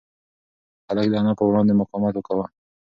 [0.87, 2.45] هلک د انا په وړاندې مقاومت کاوه.